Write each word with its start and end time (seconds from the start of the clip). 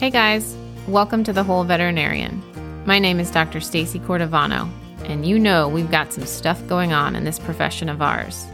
Hey 0.00 0.08
guys, 0.08 0.56
welcome 0.88 1.24
to 1.24 1.32
The 1.34 1.44
Whole 1.44 1.62
Veterinarian. 1.62 2.42
My 2.86 2.98
name 2.98 3.20
is 3.20 3.30
Dr. 3.30 3.60
Stacy 3.60 3.98
Cordovano, 3.98 4.66
and 5.04 5.26
you 5.26 5.38
know 5.38 5.68
we've 5.68 5.90
got 5.90 6.10
some 6.14 6.24
stuff 6.24 6.66
going 6.68 6.94
on 6.94 7.14
in 7.14 7.24
this 7.24 7.38
profession 7.38 7.90
of 7.90 8.00
ours. 8.00 8.46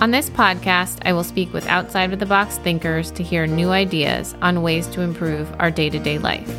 On 0.00 0.12
this 0.12 0.30
podcast, 0.30 1.00
I 1.04 1.12
will 1.12 1.24
speak 1.24 1.52
with 1.52 1.66
outside 1.66 2.12
of 2.12 2.20
the 2.20 2.26
box 2.26 2.58
thinkers 2.58 3.10
to 3.10 3.24
hear 3.24 3.48
new 3.48 3.70
ideas 3.70 4.36
on 4.42 4.62
ways 4.62 4.86
to 4.90 5.00
improve 5.00 5.52
our 5.58 5.72
day 5.72 5.90
to 5.90 5.98
day 5.98 6.18
life. 6.18 6.56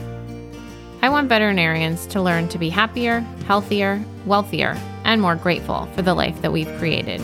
I 1.02 1.08
want 1.08 1.30
veterinarians 1.30 2.06
to 2.08 2.22
learn 2.22 2.50
to 2.50 2.58
be 2.58 2.70
happier, 2.70 3.22
healthier, 3.48 4.04
wealthier, 4.26 4.78
and 5.06 5.22
more 5.22 5.36
grateful 5.36 5.86
for 5.96 6.02
the 6.02 6.16
life 6.16 6.42
that 6.42 6.52
we've 6.52 6.78
created. 6.80 7.22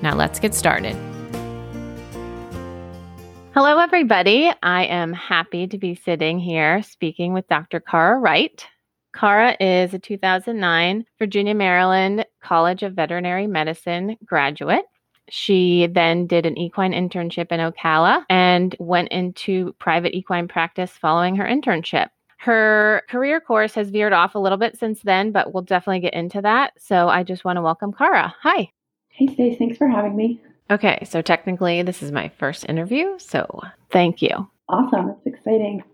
Now 0.00 0.14
let's 0.14 0.38
get 0.38 0.54
started. 0.54 0.96
Hello, 3.56 3.78
everybody. 3.78 4.52
I 4.62 4.84
am 4.84 5.14
happy 5.14 5.66
to 5.66 5.78
be 5.78 5.94
sitting 5.94 6.38
here 6.38 6.82
speaking 6.82 7.32
with 7.32 7.48
Dr. 7.48 7.80
Cara 7.80 8.18
Wright. 8.18 8.66
Cara 9.14 9.56
is 9.58 9.94
a 9.94 9.98
2009 9.98 11.06
Virginia, 11.18 11.54
Maryland 11.54 12.26
College 12.42 12.82
of 12.82 12.92
Veterinary 12.92 13.46
Medicine 13.46 14.18
graduate. 14.26 14.84
She 15.30 15.86
then 15.86 16.26
did 16.26 16.44
an 16.44 16.58
equine 16.58 16.92
internship 16.92 17.50
in 17.50 17.60
Ocala 17.60 18.26
and 18.28 18.76
went 18.78 19.08
into 19.08 19.74
private 19.78 20.14
equine 20.14 20.48
practice 20.48 20.90
following 20.90 21.34
her 21.36 21.46
internship. 21.46 22.08
Her 22.36 23.04
career 23.08 23.40
course 23.40 23.72
has 23.72 23.88
veered 23.88 24.12
off 24.12 24.34
a 24.34 24.38
little 24.38 24.58
bit 24.58 24.78
since 24.78 25.00
then, 25.00 25.32
but 25.32 25.54
we'll 25.54 25.62
definitely 25.62 26.00
get 26.00 26.12
into 26.12 26.42
that. 26.42 26.74
So 26.76 27.08
I 27.08 27.22
just 27.22 27.46
want 27.46 27.56
to 27.56 27.62
welcome 27.62 27.94
Cara. 27.94 28.34
Hi. 28.42 28.70
Hey, 29.08 29.28
Stace. 29.28 29.56
Thanks 29.56 29.78
for 29.78 29.88
having 29.88 30.14
me. 30.14 30.42
Okay, 30.70 31.04
so 31.04 31.22
technically, 31.22 31.82
this 31.82 32.02
is 32.02 32.10
my 32.10 32.28
first 32.28 32.68
interview, 32.68 33.18
so 33.18 33.60
thank 33.90 34.20
you. 34.20 34.48
Awesome. 34.68 35.10
It's 35.10 35.26
exciting. 35.26 35.84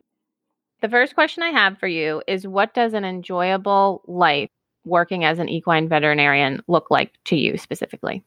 The 0.81 0.89
first 0.89 1.14
question 1.14 1.42
I 1.42 1.51
have 1.51 1.79
for 1.79 1.87
you 1.87 2.23
is 2.27 2.47
What 2.47 2.75
does 2.75 2.95
an 2.95 3.05
enjoyable 3.05 4.03
life 4.06 4.48
working 4.84 5.25
as 5.25 5.39
an 5.39 5.48
equine 5.48 5.89
veterinarian 5.89 6.62
look 6.67 6.91
like 6.91 7.12
to 7.27 7.37
you 7.37 7.59
specifically? 7.59 8.25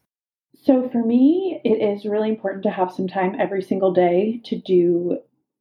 So, 0.64 0.88
for 0.90 1.04
me, 1.04 1.60
it 1.64 1.82
is 1.82 2.06
really 2.06 2.30
important 2.30 2.64
to 2.64 2.72
have 2.72 2.92
some 2.92 3.08
time 3.08 3.36
every 3.40 3.62
single 3.62 3.92
day 3.92 4.42
to 4.46 4.56
do 4.56 5.18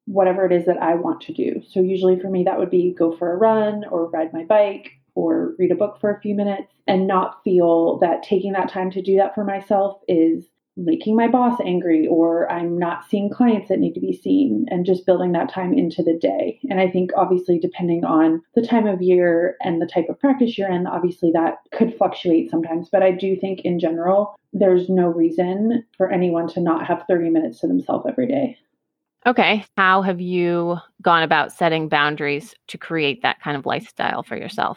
whatever 0.07 0.45
it 0.45 0.53
is 0.53 0.67
that 0.67 0.83
I 0.83 0.95
want 0.95 1.23
to 1.23 1.33
do. 1.33 1.63
So, 1.69 1.81
usually 1.81 2.21
for 2.21 2.29
me, 2.29 2.45
that 2.45 2.59
would 2.59 2.71
be 2.71 2.95
go 2.97 3.17
for 3.17 3.33
a 3.33 3.37
run 3.37 3.85
or 3.91 4.11
ride 4.11 4.33
my 4.33 4.45
bike 4.45 4.93
or 5.15 5.55
read 5.59 5.73
a 5.73 5.77
book 5.77 5.99
for 6.01 6.11
a 6.11 6.21
few 6.21 6.35
minutes 6.35 6.73
and 6.87 7.07
not 7.07 7.43
feel 7.43 7.99
that 8.01 8.23
taking 8.23 8.53
that 8.53 8.71
time 8.71 8.91
to 8.91 9.03
do 9.03 9.17
that 9.17 9.35
for 9.35 9.45
myself 9.45 10.01
is 10.09 10.45
making 10.77 11.17
my 11.17 11.29
boss 11.29 11.59
angry 11.65 12.07
or 12.07 12.51
I'm 12.51 12.79
not 12.79 13.09
seeing 13.09 13.31
clients 13.31 13.69
that 13.69 13.79
need 13.79 13.95
to 13.95 14.01
be 14.01 14.13
seen 14.13 14.67
and 14.71 14.85
just 14.85 15.07
building 15.07 15.33
that 15.33 15.53
time 15.53 15.73
into 15.73 16.03
the 16.03 16.19
day. 16.19 16.59
And 16.69 16.81
I 16.81 16.89
think 16.89 17.11
obviously 17.17 17.59
depending 17.59 18.05
on 18.05 18.43
the 18.55 18.67
time 18.67 18.87
of 18.87 19.01
year 19.01 19.57
and 19.63 19.81
the 19.81 19.87
type 19.87 20.07
of 20.09 20.19
practice 20.19 20.59
you're 20.59 20.71
in, 20.71 20.87
obviously 20.87 21.31
that 21.33 21.59
could 21.73 21.97
fluctuate 21.97 22.51
sometimes, 22.51 22.89
but 22.91 23.03
I 23.03 23.13
do 23.13 23.37
think 23.37 23.61
in 23.61 23.79
general 23.79 24.37
there's 24.53 24.89
no 24.89 25.07
reason 25.09 25.85
for 25.97 26.11
anyone 26.11 26.49
to 26.49 26.61
not 26.61 26.87
have 26.87 27.05
30 27.09 27.31
minutes 27.31 27.61
to 27.61 27.67
themselves 27.67 28.07
every 28.09 28.27
day. 28.27 28.59
Okay, 29.27 29.65
how 29.77 30.03
have 30.03 30.21
you 30.21 30.77
gone 31.01 31.23
about 31.23 31.51
setting 31.51 31.89
boundaries 31.89 32.55
to 32.69 32.77
create 32.77 33.23
that 33.23 33.41
kind 33.41 33.57
of 33.57 33.65
lifestyle 33.65 34.23
for 34.23 34.37
yourself? 34.37 34.77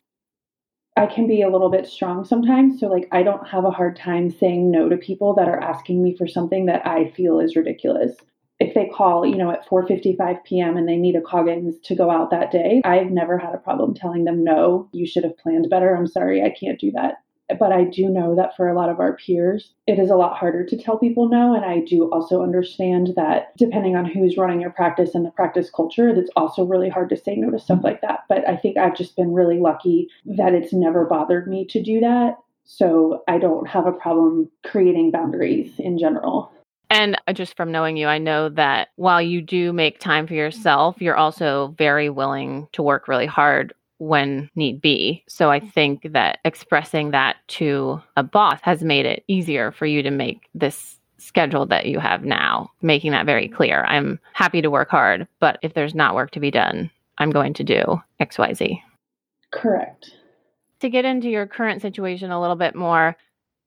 I 0.98 1.06
can 1.06 1.28
be 1.28 1.44
a 1.44 1.50
little 1.50 1.70
bit 1.70 1.88
strong 1.88 2.26
sometimes. 2.26 2.80
So, 2.80 2.88
like, 2.88 3.08
I 3.12 3.24
don't 3.24 3.48
have 3.48 3.66
a 3.66 3.72
hard 3.72 3.96
time 3.96 4.32
saying 4.32 4.72
no 4.72 4.90
to 4.90 4.98
people 4.98 5.36
that 5.36 5.48
are 5.48 5.62
asking 5.62 6.04
me 6.04 6.16
for 6.16 6.28
something 6.28 6.66
that 6.66 6.86
I 6.88 7.12
feel 7.12 7.40
is 7.40 7.56
ridiculous. 7.56 8.16
If 8.60 8.74
they 8.74 8.88
call, 8.88 9.24
you 9.24 9.38
know, 9.38 9.52
at 9.52 9.68
4:55 9.68 10.44
p.m. 10.44 10.76
and 10.76 10.88
they 10.88 10.98
need 10.98 11.16
a 11.16 11.22
Coggins 11.22 11.80
to 11.82 11.96
go 11.96 12.10
out 12.10 12.32
that 12.32 12.52
day, 12.52 12.82
I've 12.84 13.12
never 13.12 13.38
had 13.38 13.54
a 13.54 13.60
problem 13.60 13.94
telling 13.94 14.24
them 14.24 14.44
no. 14.44 14.90
You 14.92 15.06
should 15.06 15.24
have 15.24 15.38
planned 15.38 15.70
better. 15.70 15.96
I'm 15.96 16.08
sorry, 16.08 16.42
I 16.42 16.50
can't 16.50 16.80
do 16.80 16.92
that. 16.94 17.18
But 17.60 17.72
I 17.72 17.86
do 17.86 18.10
know 18.10 18.36
that 18.36 18.56
for 18.58 18.68
a 18.68 18.76
lot 18.76 18.90
of 18.90 19.00
our 19.00 19.16
peers, 19.16 19.72
it 19.88 20.00
is 20.00 20.10
a 20.10 20.16
lot 20.16 20.38
harder 20.38 20.66
to 20.66 20.78
tell 20.78 20.98
people 20.98 21.30
no. 21.30 21.56
And 21.56 21.64
I 21.64 21.80
do 21.80 22.10
also 22.12 22.44
understand 22.44 23.14
that 23.16 23.56
depending 23.58 23.96
on 23.96 24.06
who's 24.06 24.38
running 24.38 24.60
your 24.60 24.72
practice 24.72 25.16
and 25.16 25.26
the 25.26 25.32
practice 25.32 25.70
culture, 25.70 26.10
it's 26.10 26.30
also 26.36 26.66
really 26.66 26.90
hard 26.90 27.10
to 27.10 27.18
say 27.18 27.36
no 27.36 27.50
to 27.50 27.60
stuff 27.60 27.80
like 27.84 28.02
that. 28.02 28.26
But 28.28 28.48
I 28.50 28.58
think 28.58 28.78
I've 28.78 28.98
just 28.98 29.16
been 29.16 29.34
really 29.34 29.60
lucky 29.60 30.10
that 30.26 30.54
it's 30.54 30.74
never 30.74 31.06
bothered 31.06 31.48
me 31.48 31.66
to 31.68 31.82
do 31.82 32.02
that. 32.02 32.36
So 32.66 33.24
I 33.30 33.38
don't 33.38 33.66
have 33.68 33.88
a 33.88 33.94
problem 33.94 34.52
creating 34.66 35.12
boundaries 35.12 35.72
in 35.80 35.98
general. 35.98 36.52
And 36.90 37.18
just 37.34 37.58
from 37.58 37.72
knowing 37.72 37.98
you, 37.98 38.08
I 38.08 38.18
know 38.18 38.48
that 38.50 38.90
while 38.96 39.22
you 39.22 39.42
do 39.42 39.74
make 39.74 40.00
time 40.00 40.26
for 40.26 40.34
yourself, 40.34 41.02
you're 41.02 41.18
also 41.18 41.76
very 41.78 42.10
willing 42.10 42.68
to 42.74 42.82
work 42.82 43.08
really 43.08 43.26
hard 43.26 43.74
when 44.00 44.50
need 44.56 44.82
be. 44.82 45.24
So 45.28 45.50
I 45.50 45.60
mm-hmm. 45.60 45.70
think 45.70 46.14
that 46.14 46.40
expressing 46.46 47.12
that 47.12 47.38
to 47.50 48.02
a 48.16 48.24
boss 48.24 48.60
has 48.62 48.84
made 48.84 49.06
it 49.06 49.24
easier 49.28 49.72
for 49.72 49.86
you 49.86 50.04
to 50.04 50.12
make 50.12 50.50
this 50.54 51.00
schedule 51.18 51.66
that 51.66 51.88
you 51.88 52.00
have 52.00 52.24
now, 52.24 52.72
making 52.82 53.12
that 53.12 53.26
very 53.26 53.48
mm-hmm. 53.48 53.56
clear. 53.56 53.84
I'm 53.86 54.20
happy 54.34 54.62
to 54.62 54.70
work 54.70 54.90
hard, 54.90 55.28
but 55.40 55.58
if 55.62 55.74
there's 55.74 55.96
not 55.96 56.16
work 56.16 56.32
to 56.32 56.40
be 56.40 56.52
done, 56.52 56.92
I'm 57.18 57.32
going 57.32 57.54
to 57.56 57.64
do 57.64 58.02
XYZ. 58.22 58.80
Correct. 59.52 60.12
To 60.82 60.90
get 60.90 61.06
into 61.06 61.30
your 61.30 61.48
current 61.48 61.82
situation 61.82 62.30
a 62.32 62.40
little 62.40 62.56
bit 62.56 62.76
more, 62.76 63.18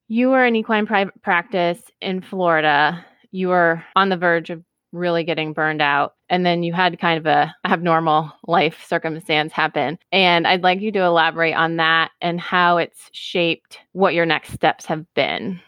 you 0.09 0.29
were 0.29 0.45
in 0.45 0.57
equine 0.57 0.87
private 0.87 1.21
practice 1.23 1.83
in 2.01 2.21
Florida. 2.21 3.05
You 3.33 3.49
were 3.49 3.85
on 3.97 4.09
the 4.09 4.17
verge 4.17 4.51
of 4.51 4.63
really 4.93 5.25
getting 5.25 5.53
burned 5.53 5.83
out. 5.83 6.15
And 6.31 6.47
then 6.47 6.63
you 6.63 6.73
had 6.73 6.99
kind 6.99 7.19
of 7.19 7.27
a 7.27 7.55
abnormal 7.67 8.33
life 8.47 8.87
circumstance 8.87 9.53
happen. 9.53 9.99
And 10.13 10.47
I'd 10.47 10.63
like 10.63 10.81
you 10.81 10.93
to 10.93 11.03
elaborate 11.03 11.55
on 11.55 11.77
that 11.77 12.13
and 12.23 12.41
how 12.41 12.79
it's 12.79 13.11
shaped 13.13 13.81
what 13.93 14.15
your 14.15 14.25
next 14.25 14.53
steps 14.53 14.87
have 14.87 15.05
been. 15.15 15.61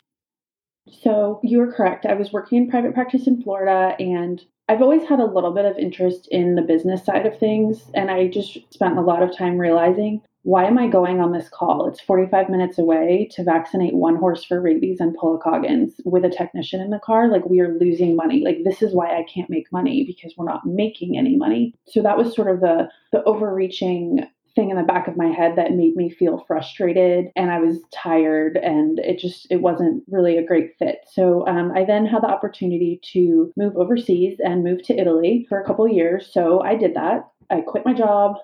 So 1.02 1.40
you 1.42 1.60
are 1.60 1.72
correct. 1.72 2.06
I 2.06 2.14
was 2.14 2.32
working 2.32 2.58
in 2.58 2.70
private 2.70 2.94
practice 2.94 3.26
in 3.26 3.42
Florida 3.42 3.94
and 3.98 4.42
I've 4.68 4.82
always 4.82 5.04
had 5.04 5.20
a 5.20 5.26
little 5.26 5.52
bit 5.52 5.64
of 5.64 5.76
interest 5.76 6.28
in 6.30 6.54
the 6.54 6.62
business 6.62 7.04
side 7.04 7.26
of 7.26 7.38
things. 7.38 7.90
And 7.94 8.10
I 8.10 8.28
just 8.28 8.56
spent 8.72 8.96
a 8.96 9.02
lot 9.02 9.22
of 9.22 9.36
time 9.36 9.58
realizing 9.58 10.22
why 10.42 10.64
am 10.64 10.78
I 10.78 10.88
going 10.88 11.20
on 11.20 11.32
this 11.32 11.48
call? 11.48 11.88
It's 11.88 12.00
45 12.00 12.48
minutes 12.48 12.78
away 12.78 13.28
to 13.32 13.44
vaccinate 13.44 13.94
one 13.94 14.16
horse 14.16 14.44
for 14.44 14.60
rabies 14.60 14.98
and 15.00 15.16
pull 15.16 15.36
a 15.36 15.38
Coggins 15.38 16.00
with 16.04 16.24
a 16.24 16.30
technician 16.30 16.80
in 16.80 16.90
the 16.90 16.98
car. 16.98 17.30
Like, 17.30 17.46
we 17.46 17.60
are 17.60 17.78
losing 17.78 18.16
money. 18.16 18.42
Like, 18.44 18.58
this 18.64 18.82
is 18.82 18.94
why 18.94 19.16
I 19.16 19.24
can't 19.32 19.50
make 19.50 19.70
money 19.70 20.04
because 20.04 20.34
we're 20.36 20.46
not 20.46 20.66
making 20.66 21.16
any 21.16 21.36
money. 21.36 21.74
So, 21.86 22.02
that 22.02 22.16
was 22.16 22.34
sort 22.34 22.50
of 22.50 22.60
the, 22.60 22.88
the 23.12 23.22
overreaching 23.24 24.26
thing 24.54 24.70
in 24.70 24.76
the 24.76 24.82
back 24.82 25.08
of 25.08 25.16
my 25.16 25.28
head 25.28 25.56
that 25.56 25.72
made 25.72 25.96
me 25.96 26.10
feel 26.10 26.44
frustrated 26.46 27.26
and 27.36 27.50
I 27.50 27.58
was 27.58 27.78
tired 27.90 28.56
and 28.56 28.98
it 28.98 29.18
just 29.18 29.46
it 29.50 29.62
wasn't 29.62 30.04
really 30.08 30.36
a 30.36 30.44
great 30.44 30.76
fit. 30.78 30.98
So 31.10 31.46
um, 31.46 31.72
I 31.74 31.84
then 31.84 32.04
had 32.04 32.22
the 32.22 32.28
opportunity 32.28 33.00
to 33.14 33.50
move 33.56 33.74
overseas 33.76 34.38
and 34.44 34.62
move 34.62 34.82
to 34.84 34.98
Italy 34.98 35.46
for 35.48 35.58
a 35.58 35.64
couple 35.64 35.88
years. 35.88 36.28
So 36.30 36.60
I 36.60 36.76
did 36.76 36.94
that. 36.94 37.28
I 37.50 37.62
quit 37.62 37.86
my 37.86 37.94
job, 37.94 38.36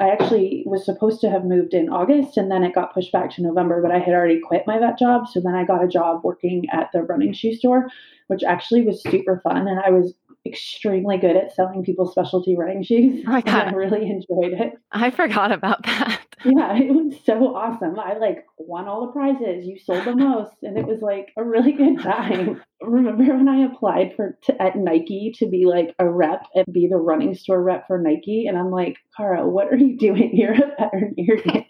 I 0.00 0.08
actually 0.08 0.64
was 0.66 0.84
supposed 0.84 1.20
to 1.20 1.30
have 1.30 1.44
moved 1.44 1.72
in 1.72 1.88
August 1.88 2.36
and 2.36 2.50
then 2.50 2.64
it 2.64 2.74
got 2.74 2.92
pushed 2.92 3.12
back 3.12 3.30
to 3.34 3.42
November, 3.42 3.80
but 3.80 3.92
I 3.92 3.98
had 3.98 4.12
already 4.12 4.40
quit 4.40 4.66
my 4.66 4.78
vet 4.78 4.98
job. 4.98 5.28
So 5.28 5.40
then 5.40 5.54
I 5.54 5.64
got 5.64 5.84
a 5.84 5.88
job 5.88 6.22
working 6.24 6.64
at 6.72 6.90
the 6.92 7.02
running 7.02 7.32
shoe 7.32 7.54
store, 7.54 7.88
which 8.26 8.42
actually 8.42 8.82
was 8.82 9.02
super 9.02 9.40
fun. 9.44 9.68
And 9.68 9.78
I 9.78 9.90
was 9.90 10.14
extremely 10.46 11.16
good 11.16 11.36
at 11.36 11.54
selling 11.54 11.84
people 11.84 12.10
specialty 12.10 12.56
running 12.56 12.82
shoes. 12.82 13.24
Oh 13.26 13.30
my 13.30 13.40
God. 13.42 13.68
I 13.68 13.70
really 13.70 14.10
enjoyed 14.10 14.52
it. 14.52 14.74
I 14.90 15.10
forgot 15.10 15.52
about 15.52 15.84
that. 15.84 16.20
yeah, 16.56 16.76
it 16.76 16.90
was 16.90 17.14
so 17.24 17.54
awesome. 17.54 17.98
I 17.98 18.18
like 18.18 18.44
won 18.58 18.86
all 18.86 19.06
the 19.06 19.12
prizes. 19.12 19.66
You 19.66 19.78
sold 19.78 20.04
the 20.04 20.14
most, 20.14 20.52
and 20.62 20.76
it 20.76 20.86
was 20.86 21.00
like 21.00 21.32
a 21.38 21.44
really 21.44 21.72
good 21.72 22.00
time. 22.00 22.62
Remember 22.82 23.24
when 23.24 23.48
I 23.48 23.64
applied 23.64 24.14
for 24.14 24.38
to, 24.44 24.62
at 24.62 24.76
Nike 24.76 25.34
to 25.38 25.48
be 25.48 25.64
like 25.64 25.94
a 25.98 26.08
rep 26.08 26.46
and 26.54 26.66
be 26.70 26.86
the 26.86 26.96
running 26.96 27.34
store 27.34 27.62
rep 27.62 27.86
for 27.86 27.98
Nike? 27.98 28.46
And 28.46 28.58
I'm 28.58 28.70
like, 28.70 28.96
Cara, 29.16 29.48
what 29.48 29.72
are 29.72 29.76
you 29.76 29.96
doing? 29.98 30.36
You're 30.36 30.52
a 30.52 30.74
veterinarian. 30.78 31.64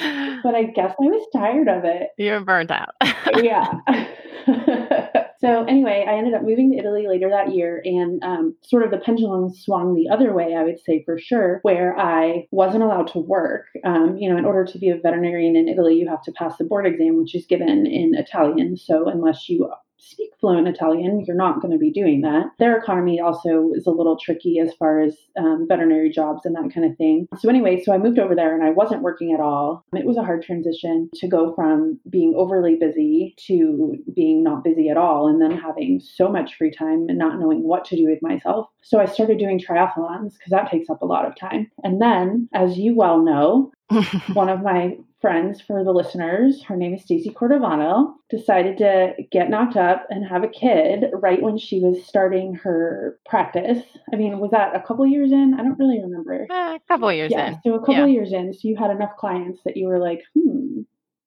but 0.42 0.54
I 0.54 0.64
guess 0.64 0.94
I 1.00 1.04
was 1.04 1.28
tired 1.32 1.68
of 1.68 1.84
it. 1.84 2.08
You're 2.18 2.40
burnt 2.40 2.70
out. 2.72 2.94
yeah. 3.42 5.06
So 5.42 5.64
anyway, 5.64 6.06
I 6.08 6.14
ended 6.14 6.34
up 6.34 6.42
moving 6.42 6.70
to 6.70 6.78
Italy 6.78 7.08
later 7.08 7.28
that 7.30 7.52
year, 7.52 7.82
and 7.84 8.22
um, 8.22 8.56
sort 8.62 8.84
of 8.84 8.92
the 8.92 8.98
pendulum 8.98 9.52
swung 9.52 9.96
the 9.96 10.08
other 10.08 10.32
way, 10.32 10.54
I 10.54 10.62
would 10.62 10.78
say 10.78 11.02
for 11.04 11.18
sure, 11.18 11.58
where 11.62 11.98
I 11.98 12.46
wasn't 12.52 12.84
allowed 12.84 13.08
to 13.08 13.18
work. 13.18 13.66
Um, 13.84 14.16
you 14.16 14.30
know, 14.30 14.38
in 14.38 14.44
order 14.44 14.64
to 14.64 14.78
be 14.78 14.90
a 14.90 14.96
veterinarian 14.96 15.56
in 15.56 15.66
Italy, 15.68 15.96
you 15.96 16.08
have 16.08 16.22
to 16.22 16.32
pass 16.32 16.56
the 16.58 16.64
board 16.64 16.86
exam, 16.86 17.16
which 17.16 17.34
is 17.34 17.44
given 17.46 17.68
in 17.88 18.14
Italian. 18.14 18.76
So 18.76 19.08
unless 19.08 19.48
you 19.48 19.68
speak 20.02 20.30
fluent 20.40 20.68
Italian, 20.68 21.24
you're 21.26 21.36
not 21.36 21.60
going 21.60 21.72
to 21.72 21.78
be 21.78 21.90
doing 21.90 22.22
that. 22.22 22.46
Their 22.58 22.76
economy 22.76 23.20
also 23.20 23.70
is 23.74 23.86
a 23.86 23.90
little 23.90 24.16
tricky 24.16 24.58
as 24.58 24.74
far 24.74 25.00
as 25.00 25.16
um, 25.38 25.66
veterinary 25.68 26.10
jobs 26.10 26.44
and 26.44 26.54
that 26.56 26.72
kind 26.74 26.90
of 26.90 26.96
thing. 26.96 27.28
So, 27.38 27.48
anyway, 27.48 27.82
so 27.82 27.92
I 27.92 27.98
moved 27.98 28.18
over 28.18 28.34
there 28.34 28.54
and 28.54 28.64
I 28.64 28.70
wasn't 28.70 29.02
working 29.02 29.32
at 29.32 29.40
all. 29.40 29.84
It 29.94 30.04
was 30.04 30.16
a 30.16 30.24
hard 30.24 30.42
transition 30.42 31.10
to 31.14 31.28
go 31.28 31.54
from 31.54 32.00
being 32.10 32.34
overly 32.36 32.76
busy 32.76 33.34
to 33.46 33.96
being 34.14 34.42
not 34.42 34.64
busy 34.64 34.88
at 34.88 34.96
all 34.96 35.28
and 35.28 35.40
then 35.40 35.56
having 35.56 36.00
so 36.00 36.28
much 36.28 36.56
free 36.56 36.72
time 36.72 37.06
and 37.08 37.18
not 37.18 37.38
knowing 37.38 37.62
what 37.62 37.84
to 37.86 37.96
do 37.96 38.06
with 38.06 38.22
myself. 38.22 38.68
So, 38.82 39.00
I 39.00 39.06
started 39.06 39.38
doing 39.38 39.60
triathlons 39.60 40.34
because 40.34 40.50
that 40.50 40.70
takes 40.70 40.90
up 40.90 41.02
a 41.02 41.06
lot 41.06 41.26
of 41.26 41.36
time. 41.36 41.70
And 41.84 42.02
then, 42.02 42.48
as 42.52 42.76
you 42.76 42.96
well 42.96 43.22
know, 43.22 43.72
one 44.32 44.48
of 44.48 44.62
my 44.62 44.96
friends 45.22 45.60
for 45.60 45.82
the 45.84 45.92
listeners, 45.92 46.62
her 46.64 46.76
name 46.76 46.92
is 46.92 47.02
Stacy 47.02 47.30
Cordovano, 47.30 48.14
decided 48.28 48.76
to 48.78 49.14
get 49.30 49.48
knocked 49.48 49.76
up 49.76 50.06
and 50.10 50.26
have 50.26 50.42
a 50.42 50.48
kid 50.48 51.04
right 51.14 51.40
when 51.40 51.56
she 51.56 51.78
was 51.78 52.04
starting 52.04 52.56
her 52.56 53.18
practice. 53.24 53.82
I 54.12 54.16
mean, 54.16 54.40
was 54.40 54.50
that 54.50 54.74
a 54.76 54.82
couple 54.82 55.06
years 55.06 55.30
in? 55.32 55.54
I 55.54 55.62
don't 55.62 55.78
really 55.78 56.02
remember. 56.02 56.46
Uh, 56.50 56.74
a 56.74 56.80
couple 56.88 57.10
years 57.12 57.30
yeah, 57.32 57.52
in. 57.52 57.60
So 57.64 57.74
a 57.74 57.78
couple 57.78 57.94
yeah. 57.94 58.06
years 58.06 58.32
in. 58.32 58.52
So 58.52 58.60
you 58.64 58.76
had 58.76 58.90
enough 58.90 59.16
clients 59.16 59.60
that 59.64 59.76
you 59.76 59.86
were 59.86 60.00
like, 60.00 60.22
hmm, 60.34 60.80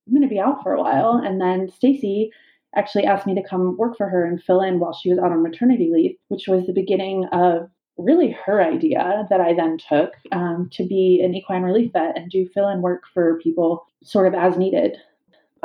I'm 0.05 0.13
going 0.13 0.21
to 0.21 0.27
be 0.27 0.39
out 0.39 0.61
for 0.61 0.73
a 0.73 0.81
while. 0.81 1.21
And 1.25 1.41
then 1.41 1.71
Stacy 1.73 2.31
actually 2.75 3.05
asked 3.05 3.25
me 3.25 3.33
to 3.35 3.47
come 3.47 3.77
work 3.77 3.95
for 3.97 4.09
her 4.09 4.25
and 4.25 4.43
fill 4.43 4.61
in 4.61 4.79
while 4.79 4.93
she 4.93 5.09
was 5.09 5.17
out 5.17 5.31
on 5.31 5.41
maternity 5.41 5.89
leave, 5.91 6.17
which 6.27 6.47
was 6.47 6.67
the 6.67 6.73
beginning 6.73 7.25
of 7.31 7.69
really 7.97 8.31
her 8.45 8.61
idea 8.61 9.25
that 9.29 9.41
I 9.41 9.53
then 9.53 9.77
took 9.77 10.13
um, 10.31 10.69
to 10.73 10.85
be 10.85 11.21
an 11.23 11.33
equine 11.33 11.63
relief 11.63 11.93
vet 11.93 12.17
and 12.17 12.29
do 12.29 12.47
fill 12.53 12.69
in 12.69 12.81
work 12.81 13.03
for 13.13 13.39
people 13.39 13.87
sort 14.03 14.27
of 14.27 14.33
as 14.33 14.57
needed 14.57 14.97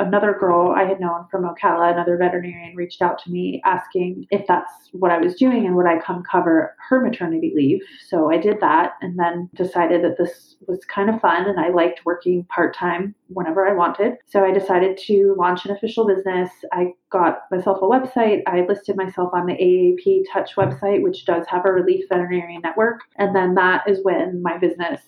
another 0.01 0.35
girl 0.37 0.73
I 0.75 0.83
had 0.83 0.99
known 0.99 1.27
from 1.29 1.43
Ocala, 1.43 1.93
another 1.93 2.17
veterinarian, 2.17 2.75
reached 2.75 3.01
out 3.01 3.19
to 3.23 3.31
me 3.31 3.61
asking 3.63 4.25
if 4.31 4.45
that's 4.47 4.71
what 4.91 5.11
I 5.11 5.17
was 5.17 5.35
doing 5.35 5.65
and 5.65 5.75
would 5.75 5.85
I 5.85 5.99
come 5.99 6.23
cover 6.29 6.75
her 6.89 7.01
maternity 7.01 7.53
leave. 7.55 7.81
So 8.07 8.31
I 8.31 8.37
did 8.37 8.59
that 8.61 8.93
and 9.01 9.17
then 9.17 9.49
decided 9.55 10.03
that 10.03 10.17
this 10.17 10.55
was 10.67 10.83
kind 10.85 11.09
of 11.09 11.21
fun 11.21 11.47
and 11.47 11.59
I 11.59 11.69
liked 11.69 12.05
working 12.05 12.45
part 12.45 12.75
time 12.75 13.15
whenever 13.27 13.67
I 13.67 13.73
wanted. 13.73 14.13
So 14.27 14.43
I 14.43 14.51
decided 14.51 14.97
to 15.07 15.35
launch 15.37 15.65
an 15.65 15.71
official 15.71 16.07
business. 16.07 16.49
I 16.73 16.93
got 17.11 17.43
myself 17.51 17.79
a 17.81 17.85
website. 17.85 18.41
I 18.47 18.65
listed 18.67 18.97
myself 18.97 19.31
on 19.33 19.45
the 19.45 19.53
AAEP 19.53 20.23
Touch 20.31 20.55
website, 20.55 21.03
which 21.03 21.25
does 21.25 21.45
have 21.47 21.65
a 21.65 21.71
relief 21.71 22.05
veterinarian 22.09 22.61
network. 22.61 23.01
And 23.17 23.35
then 23.35 23.55
that 23.55 23.87
is 23.87 23.99
when 24.03 24.41
my 24.41 24.57
business 24.57 25.01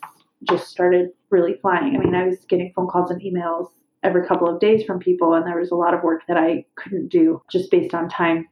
just 0.43 0.67
started 0.67 1.09
really 1.29 1.55
flying. 1.61 1.95
I 1.95 1.99
mean, 1.99 2.15
I 2.15 2.27
was 2.27 2.45
getting 2.45 2.71
phone 2.75 2.87
calls 2.87 3.11
and 3.11 3.21
emails 3.21 3.67
every 4.03 4.25
couple 4.25 4.47
of 4.47 4.59
days 4.59 4.83
from 4.83 4.99
people, 4.99 5.33
and 5.33 5.45
there 5.45 5.59
was 5.59 5.71
a 5.71 5.75
lot 5.75 5.93
of 5.93 6.03
work 6.03 6.23
that 6.27 6.37
I 6.37 6.65
couldn't 6.75 7.09
do 7.09 7.41
just 7.51 7.71
based 7.71 7.93
on 7.93 8.09
time. 8.09 8.47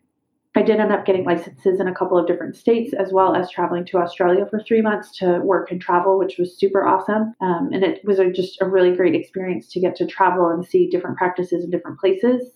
I 0.53 0.63
did 0.63 0.81
end 0.81 0.91
up 0.91 1.05
getting 1.05 1.23
licenses 1.23 1.79
in 1.79 1.87
a 1.87 1.95
couple 1.95 2.17
of 2.17 2.27
different 2.27 2.57
states, 2.57 2.93
as 2.93 3.13
well 3.13 3.35
as 3.35 3.49
traveling 3.49 3.85
to 3.85 3.99
Australia 3.99 4.45
for 4.49 4.61
three 4.61 4.81
months 4.81 5.17
to 5.19 5.39
work 5.39 5.71
and 5.71 5.79
travel, 5.79 6.19
which 6.19 6.37
was 6.37 6.57
super 6.57 6.85
awesome. 6.85 7.33
Um, 7.39 7.69
and 7.71 7.83
it 7.83 8.03
was 8.03 8.19
a, 8.19 8.29
just 8.29 8.61
a 8.61 8.67
really 8.67 8.93
great 8.93 9.15
experience 9.15 9.71
to 9.71 9.79
get 9.79 9.95
to 9.97 10.05
travel 10.05 10.49
and 10.49 10.65
see 10.65 10.89
different 10.89 11.17
practices 11.17 11.63
in 11.63 11.69
different 11.69 11.99
places 11.99 12.51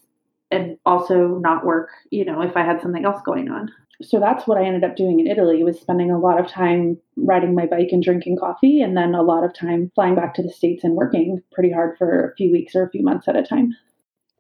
and 0.56 0.78
also 0.86 1.40
not 1.40 1.66
work, 1.66 1.90
you 2.10 2.26
know, 2.26 2.42
if 2.42 2.56
I 2.56 2.64
had 2.64 2.82
something 2.82 3.06
else 3.06 3.22
going 3.26 3.50
on 3.50 3.72
so 4.02 4.20
that's 4.20 4.48
what 4.48 4.58
I 4.58 4.66
ended 4.66 4.84
up 4.84 4.96
doing 4.96 5.20
in 5.20 5.28
Italy 5.28 5.64
was 5.64 5.80
spending 5.80 6.12
a 6.12 6.20
lot 6.20 6.40
of 6.40 6.48
time 6.48 6.98
riding 7.16 7.56
my 7.56 7.66
bike 7.66 7.90
and 7.92 8.04
drinking 8.04 8.38
coffee 8.38 8.82
and 8.82 8.96
then 8.98 9.16
a 9.16 9.22
lot 9.22 9.44
of 9.44 9.54
time 9.54 9.92
flying 9.96 10.16
back 10.16 10.34
to 10.36 10.44
the 10.44 10.52
states 10.52 10.84
and 10.84 10.96
working 10.96 11.42
pretty 11.52 11.72
hard 11.72 11.98
for 11.98 12.30
a 12.30 12.36
few 12.36 12.52
weeks 12.52 12.76
or 12.76 12.84
a 12.84 12.90
few 12.90 13.04
months 13.04 13.28
at 13.28 13.36
a 13.36 13.44
time. 13.44 13.76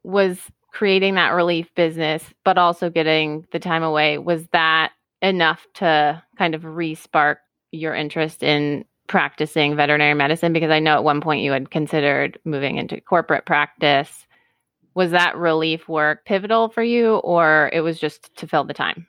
Was 0.03 0.39
creating 0.71 1.15
that 1.15 1.29
relief 1.29 1.73
business 1.75 2.23
but 2.44 2.57
also 2.57 2.89
getting 2.89 3.45
the 3.51 3.59
time 3.59 3.83
away 3.83 4.17
was 4.17 4.45
that 4.47 4.91
enough 5.21 5.65
to 5.75 6.21
kind 6.38 6.53
of 6.53 6.63
respark 6.63 7.38
your 7.71 7.95
interest 7.95 8.44
in 8.44 8.83
practicing 9.07 9.75
veterinary 9.75 10.13
medicine 10.13 10.51
because 10.51 10.71
I 10.71 10.79
know 10.79 10.95
at 10.95 11.03
one 11.03 11.21
point 11.21 11.44
you 11.44 11.51
had 11.51 11.71
considered 11.71 12.39
moving 12.44 12.77
into 12.77 13.00
corporate 13.00 13.45
practice. 13.45 14.25
Was 14.95 15.12
that 15.12 15.38
relief 15.38 15.88
work 15.88 16.25
pivotal 16.25 16.69
for 16.69 16.83
you 16.83 17.15
or 17.18 17.69
it 17.74 17.81
was 17.81 18.00
just 18.00 18.36
to 18.38 18.47
fill 18.47 18.63
the 18.63 18.74
time? 18.74 19.07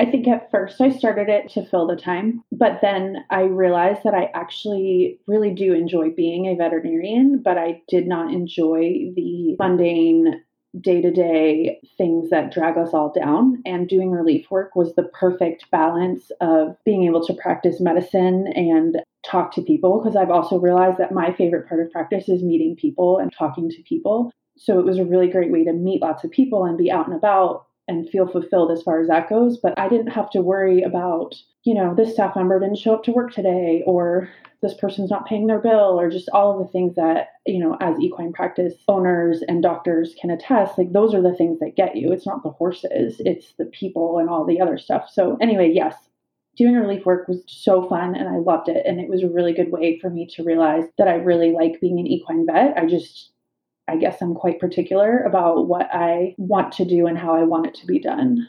I 0.00 0.06
think 0.06 0.28
at 0.28 0.50
first 0.50 0.80
I 0.80 0.90
started 0.90 1.28
it 1.28 1.48
to 1.50 1.64
fill 1.64 1.88
the 1.88 1.96
time, 1.96 2.44
but 2.52 2.80
then 2.80 3.24
I 3.30 3.42
realized 3.42 4.04
that 4.04 4.14
I 4.14 4.30
actually 4.32 5.18
really 5.26 5.52
do 5.52 5.72
enjoy 5.72 6.10
being 6.10 6.46
a 6.46 6.54
veterinarian, 6.54 7.42
but 7.42 7.58
I 7.58 7.82
did 7.88 8.06
not 8.06 8.32
enjoy 8.32 9.12
the 9.16 9.56
mundane 9.58 10.44
day 10.80 11.00
to 11.00 11.10
day 11.10 11.80
things 11.96 12.30
that 12.30 12.52
drag 12.52 12.76
us 12.76 12.90
all 12.92 13.12
down. 13.12 13.60
And 13.66 13.88
doing 13.88 14.10
relief 14.10 14.50
work 14.50 14.76
was 14.76 14.94
the 14.94 15.04
perfect 15.04 15.68
balance 15.72 16.30
of 16.40 16.76
being 16.84 17.04
able 17.04 17.26
to 17.26 17.34
practice 17.34 17.80
medicine 17.80 18.46
and 18.54 18.98
talk 19.26 19.52
to 19.54 19.62
people. 19.62 19.98
Because 19.98 20.14
I've 20.14 20.30
also 20.30 20.60
realized 20.60 20.98
that 20.98 21.10
my 21.10 21.32
favorite 21.32 21.66
part 21.68 21.80
of 21.80 21.90
practice 21.90 22.28
is 22.28 22.42
meeting 22.42 22.76
people 22.76 23.18
and 23.18 23.32
talking 23.32 23.68
to 23.70 23.82
people. 23.82 24.30
So 24.58 24.78
it 24.78 24.84
was 24.84 24.98
a 24.98 25.04
really 25.04 25.28
great 25.28 25.50
way 25.50 25.64
to 25.64 25.72
meet 25.72 26.02
lots 26.02 26.24
of 26.24 26.30
people 26.30 26.64
and 26.64 26.76
be 26.76 26.90
out 26.90 27.06
and 27.06 27.16
about 27.16 27.66
and 27.88 28.08
feel 28.08 28.26
fulfilled 28.26 28.70
as 28.70 28.82
far 28.82 29.00
as 29.00 29.08
that 29.08 29.28
goes. 29.28 29.56
But 29.56 29.78
I 29.78 29.88
didn't 29.88 30.08
have 30.08 30.30
to 30.30 30.42
worry 30.42 30.82
about, 30.82 31.34
you 31.64 31.74
know, 31.74 31.94
this 31.94 32.12
staff 32.12 32.36
member 32.36 32.60
didn't 32.60 32.78
show 32.78 32.94
up 32.94 33.04
to 33.04 33.12
work 33.12 33.32
today 33.32 33.82
or 33.86 34.28
this 34.60 34.74
person's 34.74 35.10
not 35.10 35.26
paying 35.26 35.46
their 35.46 35.60
bill 35.60 35.98
or 35.98 36.10
just 36.10 36.28
all 36.30 36.52
of 36.52 36.58
the 36.58 36.70
things 36.70 36.96
that, 36.96 37.28
you 37.46 37.58
know, 37.58 37.76
as 37.80 37.98
equine 38.00 38.32
practice 38.32 38.74
owners 38.88 39.42
and 39.48 39.62
doctors 39.62 40.14
can 40.20 40.30
attest, 40.30 40.76
like 40.76 40.92
those 40.92 41.14
are 41.14 41.22
the 41.22 41.34
things 41.34 41.60
that 41.60 41.76
get 41.76 41.96
you. 41.96 42.12
It's 42.12 42.26
not 42.26 42.42
the 42.42 42.50
horses, 42.50 43.20
it's 43.20 43.54
the 43.56 43.66
people 43.66 44.18
and 44.18 44.28
all 44.28 44.44
the 44.44 44.60
other 44.60 44.76
stuff. 44.76 45.08
So, 45.10 45.38
anyway, 45.40 45.70
yes, 45.72 45.94
doing 46.56 46.74
relief 46.74 47.06
work 47.06 47.28
was 47.28 47.42
so 47.46 47.88
fun 47.88 48.16
and 48.16 48.28
I 48.28 48.38
loved 48.38 48.68
it. 48.68 48.84
And 48.84 49.00
it 49.00 49.08
was 49.08 49.22
a 49.22 49.28
really 49.28 49.52
good 49.52 49.70
way 49.70 49.98
for 50.00 50.10
me 50.10 50.26
to 50.34 50.42
realize 50.42 50.84
that 50.98 51.08
I 51.08 51.14
really 51.14 51.52
like 51.52 51.80
being 51.80 52.00
an 52.00 52.08
equine 52.08 52.44
vet. 52.44 52.76
I 52.76 52.84
just 52.84 53.30
I 53.88 53.96
guess 53.96 54.20
I'm 54.20 54.34
quite 54.34 54.60
particular 54.60 55.20
about 55.20 55.66
what 55.66 55.88
I 55.92 56.34
want 56.38 56.72
to 56.74 56.84
do 56.84 57.06
and 57.06 57.18
how 57.18 57.34
I 57.34 57.42
want 57.42 57.66
it 57.66 57.74
to 57.76 57.86
be 57.86 57.98
done. 57.98 58.48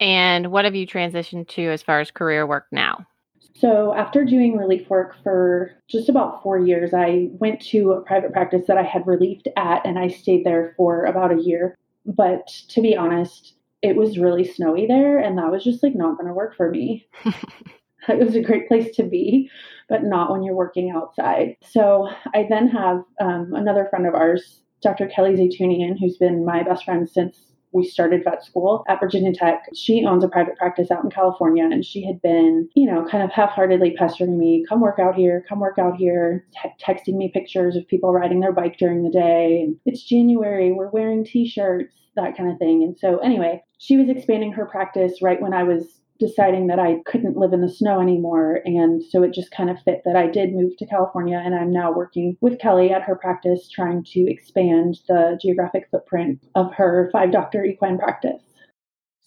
And 0.00 0.50
what 0.50 0.64
have 0.64 0.74
you 0.74 0.86
transitioned 0.86 1.48
to 1.48 1.62
as 1.70 1.82
far 1.82 2.00
as 2.00 2.10
career 2.10 2.46
work 2.46 2.66
now? 2.70 3.06
So, 3.54 3.94
after 3.94 4.24
doing 4.24 4.56
relief 4.56 4.90
work 4.90 5.16
for 5.22 5.72
just 5.88 6.10
about 6.10 6.42
four 6.42 6.58
years, 6.58 6.92
I 6.92 7.30
went 7.32 7.60
to 7.68 7.92
a 7.92 8.02
private 8.02 8.32
practice 8.32 8.66
that 8.66 8.76
I 8.76 8.82
had 8.82 9.06
relieved 9.06 9.48
at 9.56 9.86
and 9.86 9.98
I 9.98 10.08
stayed 10.08 10.44
there 10.44 10.74
for 10.76 11.04
about 11.04 11.32
a 11.32 11.40
year. 11.40 11.74
But 12.04 12.48
to 12.68 12.82
be 12.82 12.94
honest, 12.94 13.54
it 13.80 13.96
was 13.96 14.18
really 14.18 14.44
snowy 14.44 14.86
there 14.86 15.18
and 15.18 15.38
that 15.38 15.50
was 15.50 15.64
just 15.64 15.82
like 15.82 15.94
not 15.94 16.16
going 16.18 16.28
to 16.28 16.34
work 16.34 16.54
for 16.54 16.70
me. 16.70 17.06
it 18.08 18.24
was 18.24 18.36
a 18.36 18.42
great 18.42 18.68
place 18.68 18.94
to 18.96 19.02
be, 19.02 19.50
but 19.88 20.04
not 20.04 20.30
when 20.30 20.42
you're 20.42 20.54
working 20.54 20.90
outside. 20.90 21.56
So 21.62 22.08
I 22.34 22.46
then 22.48 22.68
have 22.68 23.02
um, 23.20 23.52
another 23.54 23.86
friend 23.90 24.06
of 24.06 24.14
ours, 24.14 24.60
Dr. 24.82 25.06
Kelly 25.06 25.34
Zaytunian, 25.34 25.98
who's 25.98 26.16
been 26.16 26.44
my 26.44 26.62
best 26.62 26.84
friend 26.84 27.08
since 27.08 27.46
we 27.72 27.84
started 27.84 28.24
vet 28.24 28.44
school 28.44 28.84
at 28.88 29.00
Virginia 29.00 29.32
Tech. 29.32 29.64
She 29.74 30.04
owns 30.04 30.24
a 30.24 30.28
private 30.28 30.56
practice 30.56 30.90
out 30.90 31.04
in 31.04 31.10
California, 31.10 31.64
and 31.64 31.84
she 31.84 32.04
had 32.04 32.20
been, 32.22 32.68
you 32.74 32.90
know, 32.90 33.06
kind 33.08 33.22
of 33.22 33.30
half 33.30 33.50
heartedly 33.50 33.94
pestering 33.96 34.38
me, 34.38 34.64
come 34.68 34.80
work 34.80 34.98
out 34.98 35.14
here, 35.14 35.44
come 35.48 35.60
work 35.60 35.78
out 35.78 35.96
here, 35.96 36.46
te- 36.52 36.70
texting 36.82 37.16
me 37.16 37.30
pictures 37.32 37.76
of 37.76 37.86
people 37.86 38.12
riding 38.12 38.40
their 38.40 38.52
bike 38.52 38.78
during 38.78 39.02
the 39.02 39.10
day. 39.10 39.60
And 39.62 39.76
it's 39.84 40.02
January, 40.02 40.72
we're 40.72 40.88
wearing 40.88 41.24
t 41.24 41.46
shirts, 41.46 41.94
that 42.16 42.36
kind 42.36 42.50
of 42.50 42.58
thing. 42.58 42.82
And 42.82 42.96
so, 42.98 43.18
anyway, 43.18 43.62
she 43.78 43.96
was 43.96 44.08
expanding 44.08 44.52
her 44.52 44.64
practice 44.64 45.20
right 45.20 45.40
when 45.40 45.52
I 45.52 45.62
was 45.64 46.00
deciding 46.18 46.66
that 46.68 46.78
I 46.78 46.96
couldn't 47.06 47.36
live 47.36 47.52
in 47.52 47.60
the 47.60 47.68
snow 47.68 48.00
anymore. 48.00 48.60
And 48.64 49.02
so 49.02 49.22
it 49.22 49.34
just 49.34 49.50
kind 49.50 49.70
of 49.70 49.80
fit 49.84 50.02
that 50.04 50.16
I 50.16 50.26
did 50.26 50.52
move 50.52 50.76
to 50.78 50.86
California 50.86 51.40
and 51.42 51.54
I'm 51.54 51.72
now 51.72 51.92
working 51.92 52.36
with 52.40 52.58
Kelly 52.58 52.90
at 52.90 53.02
her 53.02 53.16
practice 53.16 53.68
trying 53.68 54.04
to 54.12 54.30
expand 54.30 54.98
the 55.08 55.38
geographic 55.40 55.88
footprint 55.90 56.44
of 56.54 56.72
her 56.74 57.10
five 57.12 57.32
doctor 57.32 57.64
equine 57.64 57.98
practice. 57.98 58.42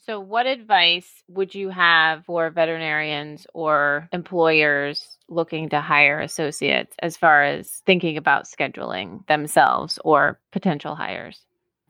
So, 0.10 0.20
what 0.20 0.48
advice 0.48 1.24
would 1.28 1.54
you 1.54 1.70
have 1.70 2.26
for 2.26 2.50
veterinarians 2.50 3.46
or 3.54 4.10
employers 4.12 5.20
looking 5.28 5.70
to 5.70 5.82
hire 5.82 6.20
associates 6.20 6.96
as 7.00 7.16
far 7.16 7.44
as 7.44 7.84
thinking 7.86 8.18
about 8.18 8.46
scheduling 8.46 9.28
themselves 9.28 10.00
or 10.04 10.40
potential 10.52 10.96
hires? 10.96 11.46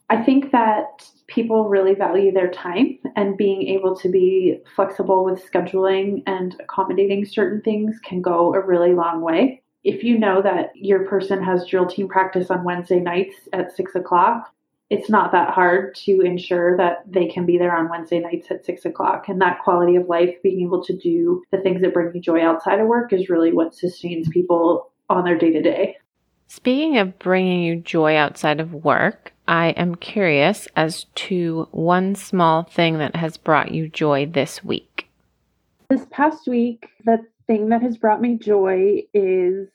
I 0.10 0.24
think 0.24 0.52
that 0.52 1.08
people 1.28 1.70
really 1.70 1.94
value 1.94 2.32
their 2.32 2.50
time 2.50 2.98
and 3.16 3.38
being 3.38 3.68
able 3.68 3.96
to 3.98 4.10
be 4.10 4.58
flexible 4.76 5.24
with 5.24 5.48
scheduling 5.52 6.24
and 6.26 6.56
accommodating 6.60 7.26
certain 7.26 7.62
things 7.62 8.00
can 8.04 8.22
go 8.22 8.54
a 8.56 8.66
really 8.66 8.94
long 8.94 9.22
way. 9.22 9.62
If 9.84 10.04
you 10.04 10.18
know 10.18 10.42
that 10.42 10.72
your 10.76 11.06
person 11.06 11.44
has 11.44 11.66
drill 11.66 11.86
team 11.86 12.08
practice 12.08 12.50
on 12.50 12.64
Wednesday 12.64 13.00
nights 13.00 13.36
at 13.54 13.76
six 13.76 13.94
o'clock, 13.94 14.52
it's 14.90 15.10
not 15.10 15.32
that 15.32 15.52
hard 15.52 15.94
to 15.94 16.22
ensure 16.22 16.76
that 16.78 17.04
they 17.08 17.28
can 17.28 17.46
be 17.46 17.60
there 17.60 17.78
on 17.78 17.90
Wednesday 17.90 18.20
nights 18.20 18.50
at 18.50 18.66
six 18.66 18.86
o'clock. 18.86 19.30
And 19.30 19.40
that 19.42 19.60
quality 19.64 19.96
of 19.96 20.08
life, 20.08 20.36
being 20.42 20.62
able 20.62 20.84
to 20.84 20.98
do 20.98 21.44
the 21.52 21.60
things 21.60 21.82
that 21.82 21.94
bring 21.94 22.12
you 22.16 22.20
joy 22.20 22.44
outside 22.44 22.80
of 22.80 22.88
work, 22.88 23.14
is 23.14 23.30
really 23.30 23.54
what 23.54 23.76
sustains 23.76 24.28
people 24.30 24.92
on 25.08 25.24
their 25.24 25.38
day 25.38 25.52
to 25.52 25.62
day. 25.62 25.98
Speaking 26.48 26.98
of 26.98 27.20
bringing 27.20 27.62
you 27.62 27.76
joy 27.76 28.16
outside 28.16 28.60
of 28.60 28.74
work, 28.74 29.34
I 29.50 29.70
am 29.70 29.96
curious 29.96 30.68
as 30.76 31.06
to 31.16 31.68
one 31.72 32.14
small 32.14 32.62
thing 32.62 33.00
that 33.00 33.16
has 33.16 33.36
brought 33.36 33.72
you 33.72 33.90
joy 33.90 34.28
this 34.28 34.64
week. 34.64 35.10
This 35.90 36.06
past 36.12 36.48
week, 36.48 36.90
the 37.04 37.26
thing 37.48 37.70
that 37.70 37.82
has 37.82 37.98
brought 37.98 38.22
me 38.22 38.38
joy 38.38 39.02
is 39.12 39.68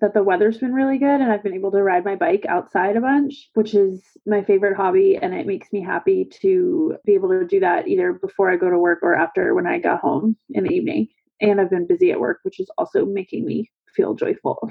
that 0.00 0.12
the 0.12 0.24
weather's 0.24 0.58
been 0.58 0.72
really 0.72 0.98
good 0.98 1.20
and 1.20 1.30
I've 1.30 1.44
been 1.44 1.54
able 1.54 1.70
to 1.70 1.84
ride 1.84 2.04
my 2.04 2.16
bike 2.16 2.44
outside 2.48 2.96
a 2.96 3.00
bunch, 3.00 3.48
which 3.54 3.74
is 3.74 4.02
my 4.26 4.42
favorite 4.42 4.76
hobby. 4.76 5.16
And 5.22 5.32
it 5.32 5.46
makes 5.46 5.72
me 5.72 5.80
happy 5.80 6.28
to 6.40 6.96
be 7.06 7.14
able 7.14 7.28
to 7.28 7.46
do 7.46 7.60
that 7.60 7.86
either 7.86 8.14
before 8.14 8.50
I 8.50 8.56
go 8.56 8.70
to 8.70 8.78
work 8.78 9.04
or 9.04 9.14
after 9.14 9.54
when 9.54 9.68
I 9.68 9.78
got 9.78 10.00
home 10.00 10.36
in 10.50 10.64
the 10.64 10.74
evening. 10.74 11.06
And 11.40 11.60
I've 11.60 11.70
been 11.70 11.86
busy 11.86 12.10
at 12.10 12.18
work, 12.18 12.40
which 12.42 12.58
is 12.58 12.68
also 12.76 13.06
making 13.06 13.46
me 13.46 13.70
feel 13.94 14.14
joyful. 14.14 14.68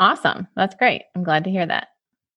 Awesome. 0.00 0.48
That's 0.56 0.76
great. 0.76 1.02
I'm 1.14 1.24
glad 1.24 1.44
to 1.44 1.50
hear 1.50 1.66
that. 1.66 1.88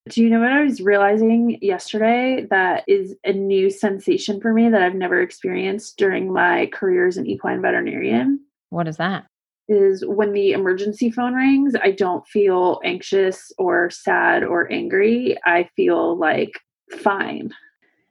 Do 0.10 0.24
you 0.24 0.30
know 0.32 0.40
what 0.40 0.52
I 0.52 0.64
was 0.64 0.82
realizing 0.82 1.60
yesterday 1.62 2.48
that 2.50 2.84
is 2.88 3.16
a 3.24 3.32
new 3.32 3.70
sensation 3.70 4.42
for 4.42 4.54
me 4.54 4.68
that 4.68 4.82
I've 4.82 4.96
never 4.96 5.22
experienced 5.22 5.98
during 5.98 6.34
my 6.34 6.66
career 6.74 7.06
as 7.06 7.18
an 7.18 7.28
equine 7.28 7.62
veterinarian? 7.62 8.40
What 8.70 8.88
is 8.88 8.98
that? 8.98 9.28
Is 9.68 10.04
when 10.04 10.34
the 10.34 10.54
emergency 10.54 11.12
phone 11.12 11.36
rings, 11.36 11.76
I 11.84 11.92
don't 11.92 12.26
feel 12.28 12.82
anxious 12.84 13.52
or 13.60 13.92
sad 13.92 14.44
or 14.44 14.72
angry. 14.72 15.38
I 15.46 15.70
feel 15.76 16.18
like 16.18 16.60
fine. 16.98 17.54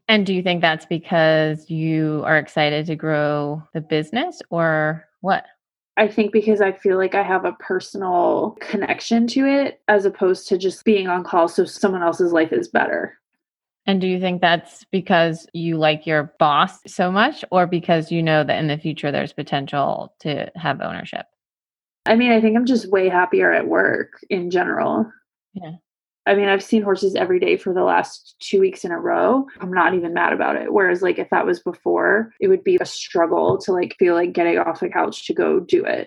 And 0.07 0.25
do 0.25 0.33
you 0.33 0.43
think 0.43 0.61
that's 0.61 0.87
because 0.87 1.69
you 1.69 2.23
are 2.25 2.39
excited 2.39 2.87
to 2.87 2.95
grow 2.95 3.61
the 3.75 3.81
business 3.81 4.41
or 4.51 5.05
what? 5.21 5.47
I 5.99 6.07
think 6.07 6.33
because 6.33 6.61
I 6.61 6.71
feel 6.71 6.97
like 6.97 7.17
I 7.17 7.25
have 7.25 7.45
a 7.45 7.53
personal 7.55 8.57
connection 8.61 9.27
to 9.29 9.45
it 9.45 9.81
as 9.89 10.05
opposed 10.05 10.47
to 10.49 10.57
just 10.57 10.85
being 10.85 11.09
on 11.09 11.25
call 11.25 11.49
so 11.49 11.65
someone 11.65 12.05
else's 12.05 12.33
life 12.33 12.53
is 12.53 12.69
better. 12.69 13.19
And 13.85 14.01
do 14.01 14.07
you 14.07 14.21
think 14.21 14.41
that's 14.41 14.85
because 14.93 15.49
you 15.55 15.77
like 15.77 16.07
your 16.07 16.33
boss 16.39 16.79
so 16.87 17.11
much 17.11 17.45
or 17.51 17.67
because 17.67 18.13
you 18.13 18.23
know 18.23 18.45
that 18.45 18.59
in 18.61 18.69
the 18.69 18.79
future 18.79 19.11
there's 19.11 19.33
potential 19.33 20.15
to 20.21 20.49
have 20.55 20.81
ownership? 20.81 21.27
I 22.07 22.15
mean, 22.15 22.31
I 22.31 22.41
think 22.41 22.57
I'm 22.57 22.67
just 22.67 22.91
way 22.91 23.09
happier 23.09 23.53
at 23.53 23.67
work 23.67 24.21
in 24.31 24.51
general. 24.51 25.11
Yeah. 25.55 25.73
I 26.29 26.35
mean, 26.35 26.49
I've 26.49 26.63
seen 26.63 26.83
horses 26.83 27.15
every 27.15 27.41
day 27.41 27.57
for 27.57 27.73
the 27.73 27.83
last 27.83 28.37
two 28.39 28.61
weeks 28.61 28.85
in 28.85 28.93
a 28.93 29.01
row. 29.01 29.47
I'm 29.61 29.73
not 29.73 29.95
even 29.95 30.13
mad 30.13 30.33
about 30.33 30.57
it. 30.57 30.73
Whereas, 30.73 31.01
like, 31.01 31.19
if 31.19 31.31
that 31.31 31.47
was 31.47 31.61
before, 31.61 32.33
it 32.39 32.49
would 32.49 32.63
be 32.63 32.77
a 32.81 32.85
struggle 32.85 33.59
to 33.59 33.73
like 33.73 33.97
feel 33.99 34.15
like 34.15 34.35
getting 34.35 34.59
off 34.59 34.81
the 34.81 34.91
couch 34.91 35.27
to 35.27 35.35
go 35.35 35.59
do 35.59 35.85
it. 35.85 36.07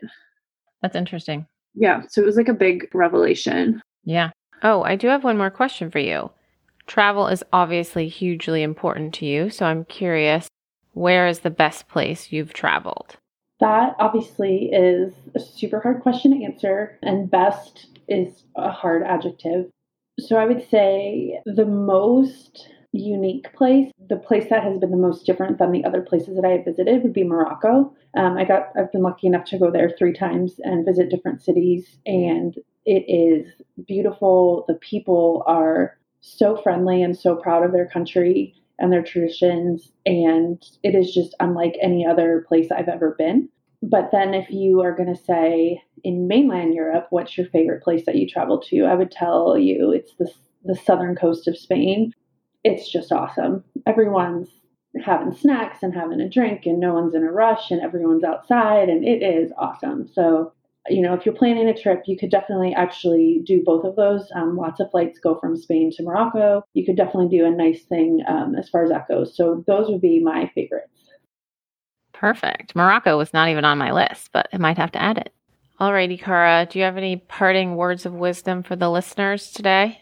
That's 0.82 0.96
interesting. 0.96 1.48
Yeah. 1.74 2.04
So 2.08 2.22
it 2.22 2.26
was 2.26 2.38
like 2.38 2.50
a 2.50 2.54
big 2.54 2.88
revelation. 2.94 3.82
Yeah. 4.04 4.30
Oh, 4.64 4.84
I 4.84 4.96
do 4.96 5.08
have 5.08 5.24
one 5.24 5.38
more 5.38 5.50
question 5.50 5.90
for 5.90 6.00
you. 6.00 6.30
Travel 6.86 7.28
is 7.28 7.44
obviously 7.52 8.08
hugely 8.08 8.62
important 8.62 9.14
to 9.16 9.26
you. 9.26 9.50
So 9.50 9.66
I'm 9.66 9.86
curious 9.86 10.48
where 10.94 11.28
is 11.28 11.40
the 11.40 11.50
best 11.50 11.88
place 11.88 12.32
you've 12.32 12.54
traveled? 12.54 13.18
That 13.60 13.96
obviously 14.00 14.72
is 14.72 15.14
a 15.36 15.40
super 15.40 15.80
hard 15.80 16.02
question 16.02 16.32
to 16.32 16.44
answer, 16.44 16.98
and 17.04 17.30
best 17.30 17.88
is 18.08 18.44
a 18.56 18.72
hard 18.72 19.04
adjective. 19.04 19.70
So 20.28 20.38
I 20.38 20.46
would 20.46 20.68
say 20.70 21.42
the 21.46 21.66
most 21.66 22.70
unique 22.92 23.52
place, 23.54 23.92
the 24.10 24.18
place 24.18 24.50
that 24.50 24.64
has 24.64 24.78
been 24.78 24.92
the 24.92 24.98
most 24.98 25.26
different 25.26 25.58
than 25.58 25.72
the 25.72 25.86
other 25.86 26.02
places 26.02 26.36
that 26.36 26.46
I 26.46 26.52
have 26.52 26.66
visited 26.66 27.04
would 27.04 27.14
be 27.14 27.24
Morocco. 27.24 27.94
Um, 28.16 28.38
I 28.38 28.44
got 28.44 28.70
I've 28.78 28.92
been 28.92 29.02
lucky 29.02 29.28
enough 29.28 29.46
to 29.46 29.58
go 29.58 29.72
there 29.72 29.90
three 29.98 30.14
times 30.14 30.60
and 30.64 30.86
visit 30.86 31.10
different 31.10 31.42
cities, 31.42 31.98
and 32.06 32.56
it 32.86 33.06
is 33.08 33.48
beautiful. 33.88 34.66
The 34.68 34.76
people 34.76 35.44
are 35.48 35.98
so 36.20 36.56
friendly 36.56 37.02
and 37.02 37.18
so 37.18 37.36
proud 37.36 37.64
of 37.64 37.72
their 37.72 37.88
country 37.88 38.54
and 38.80 38.92
their 38.92 39.04
traditions, 39.04 39.92
and 40.06 40.64
it 40.84 40.94
is 40.96 41.14
just 41.14 41.36
unlike 41.40 41.78
any 41.82 42.06
other 42.06 42.46
place 42.48 42.70
I've 42.72 42.90
ever 42.90 43.16
been. 43.18 43.50
But 43.82 44.10
then, 44.12 44.34
if 44.34 44.50
you 44.52 44.82
are 44.82 44.96
going 44.96 45.14
to 45.14 45.24
say 45.24 45.82
in 46.04 46.28
mainland 46.28 46.74
Europe, 46.76 47.08
what's 47.10 47.38
your 47.38 47.48
favorite 47.48 47.84
place 47.84 48.06
that 48.06 48.16
you 48.16 48.28
traveled 48.28 48.64
to? 48.70 48.84
I 48.84 48.94
would 48.94 49.12
tell 49.12 49.58
you 49.58 49.92
it's 49.92 50.14
the, 50.20 50.32
the 50.64 50.76
southern 50.76 51.16
coast 51.16 51.48
of 51.48 51.58
Spain. 51.58 52.14
It's 52.64 52.92
just 52.92 53.12
awesome. 53.12 53.64
Everyone's 53.88 54.50
having 55.04 55.34
snacks 55.34 55.82
and 55.82 55.96
having 55.96 56.22
a 56.22 56.30
drink, 56.30 56.66
and 56.66 56.80
no 56.80 56.94
one's 56.94 57.16
in 57.16 57.24
a 57.24 57.32
rush, 57.32 57.72
and 57.72 57.82
everyone's 57.82 58.24
outside, 58.24 58.88
and 58.88 59.04
it 59.04 59.24
is 59.24 59.52
awesome. 59.58 60.08
So, 60.14 60.54
you 60.88 61.02
know, 61.02 61.16
if 61.16 61.26
you're 61.26 61.36
planning 61.36 61.68
a 61.68 61.74
trip, 61.74 62.04
you 62.06 62.18
could 62.18 62.30
definitely 62.30 62.76
actually 62.76 63.42
do 63.46 63.64
both 63.66 63.84
of 63.84 63.96
those. 63.96 64.30
Um, 64.36 64.58
lots 64.58 64.80
of 64.80 64.92
flights 64.92 65.18
go 65.18 65.40
from 65.40 65.58
Spain 65.58 65.92
to 65.96 66.04
Morocco. 66.04 66.64
You 66.74 66.86
could 66.86 66.98
definitely 66.98 67.36
do 67.36 67.46
a 67.46 67.52
nice 67.52 67.84
thing 67.84 68.22
um, 68.28 68.54
as 68.56 68.70
far 68.70 68.84
as 68.84 68.90
that 68.90 69.08
goes. 69.08 69.36
So, 69.36 69.64
those 69.66 69.90
would 69.90 70.02
be 70.02 70.20
my 70.20 70.52
favorites. 70.54 70.91
Perfect. 72.22 72.76
Morocco 72.76 73.18
was 73.18 73.34
not 73.34 73.50
even 73.50 73.66
on 73.66 73.80
my 73.80 73.92
list, 73.92 74.30
but 74.32 74.48
I 74.54 74.58
might 74.58 74.78
have 74.78 74.92
to 74.92 75.02
add 75.02 75.18
it. 75.18 75.34
Alrighty, 75.80 76.22
Cara, 76.22 76.68
do 76.70 76.78
you 76.78 76.86
have 76.86 76.96
any 76.96 77.16
parting 77.16 77.76
words 77.76 78.06
of 78.06 78.14
wisdom 78.14 78.62
for 78.62 78.76
the 78.76 78.92
listeners 78.92 79.52
today? 79.52 80.00